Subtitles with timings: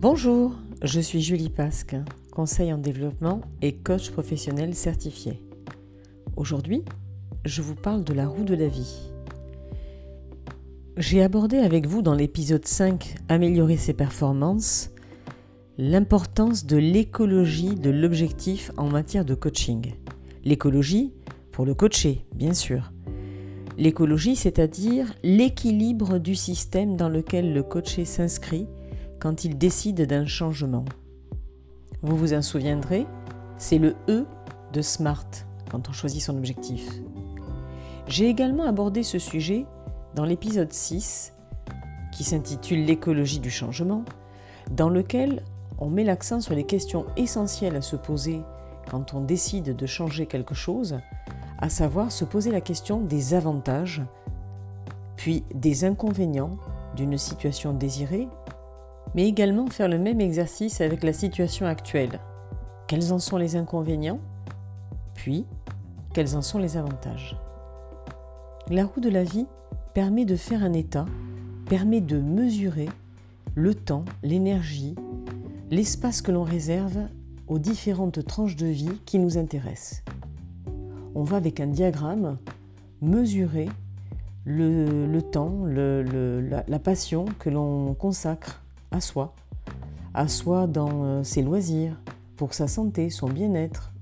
[0.00, 1.96] Bonjour, je suis Julie Pasque,
[2.30, 5.42] conseil en développement et coach professionnel certifié.
[6.36, 6.84] Aujourd'hui,
[7.44, 9.10] je vous parle de la roue de la vie.
[10.96, 14.90] J'ai abordé avec vous dans l'épisode 5 Améliorer ses performances
[15.78, 19.94] l'importance de l'écologie de l'objectif en matière de coaching.
[20.44, 21.12] L'écologie
[21.50, 22.92] pour le coacher, bien sûr.
[23.76, 28.68] L'écologie, c'est-à-dire l'équilibre du système dans lequel le coaché s'inscrit
[29.20, 30.84] quand il décide d'un changement.
[32.02, 33.06] Vous vous en souviendrez,
[33.56, 34.26] c'est le E
[34.72, 35.26] de SMART
[35.70, 36.88] quand on choisit son objectif.
[38.06, 39.66] J'ai également abordé ce sujet
[40.14, 41.34] dans l'épisode 6
[42.12, 44.04] qui s'intitule L'écologie du changement,
[44.70, 45.42] dans lequel
[45.78, 48.40] on met l'accent sur les questions essentielles à se poser
[48.90, 50.98] quand on décide de changer quelque chose,
[51.58, 54.02] à savoir se poser la question des avantages,
[55.16, 56.56] puis des inconvénients
[56.96, 58.28] d'une situation désirée
[59.14, 62.20] mais également faire le même exercice avec la situation actuelle.
[62.86, 64.20] Quels en sont les inconvénients?
[65.14, 65.44] Puis,
[66.14, 67.36] quels en sont les avantages?
[68.70, 69.46] La roue de la vie
[69.94, 71.06] permet de faire un état,
[71.66, 72.88] permet de mesurer
[73.54, 74.94] le temps, l'énergie,
[75.70, 76.98] l'espace que l'on réserve
[77.46, 80.02] aux différentes tranches de vie qui nous intéressent.
[81.14, 82.38] On va avec un diagramme
[83.00, 83.68] mesurer
[84.44, 89.34] le, temps, la passion que l'on consacre à soi,
[90.14, 92.00] à soi dans euh, ses loisirs,
[92.36, 93.92] pour sa santé, son bien-être,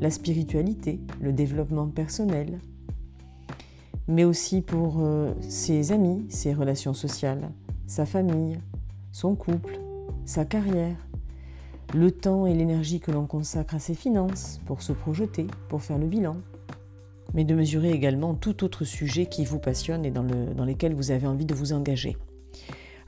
[0.00, 2.58] la spiritualité, le développement personnel,
[4.08, 7.50] mais aussi pour euh, ses amis, ses relations sociales,
[7.86, 8.58] sa famille,
[9.12, 9.80] son couple,
[10.24, 10.96] sa carrière,
[11.94, 15.98] le temps et l'énergie que l'on consacre à ses finances pour se projeter, pour faire
[15.98, 16.36] le bilan,
[17.34, 20.94] mais de mesurer également tout autre sujet qui vous passionne et dans, le, dans lesquels
[20.94, 22.16] vous avez envie de vous engager.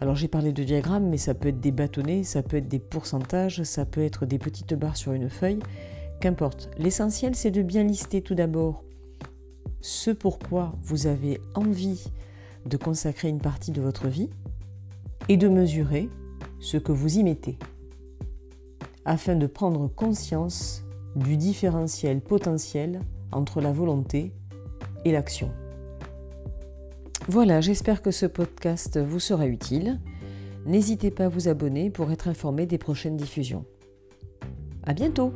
[0.03, 2.81] Alors j'ai parlé de diagrammes, mais ça peut être des bâtonnets, ça peut être des
[2.81, 5.61] pourcentages, ça peut être des petites barres sur une feuille,
[6.21, 6.69] qu'importe.
[6.77, 8.83] L'essentiel, c'est de bien lister tout d'abord
[9.81, 12.03] ce pourquoi vous avez envie
[12.67, 14.29] de consacrer une partie de votre vie
[15.29, 16.09] et de mesurer
[16.59, 17.57] ce que vous y mettez,
[19.05, 20.83] afin de prendre conscience
[21.15, 24.33] du différentiel potentiel entre la volonté
[25.05, 25.53] et l'action.
[27.29, 30.01] Voilà, j'espère que ce podcast vous sera utile.
[30.67, 33.65] N'hésitez pas à vous abonner pour être informé des prochaines diffusions.
[34.85, 35.33] À bientôt!